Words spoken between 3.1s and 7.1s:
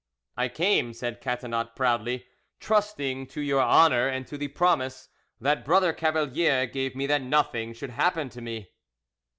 to your honour and to the promise that Brother Cavalier gave me